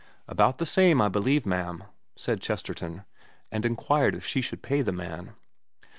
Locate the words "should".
4.41-4.63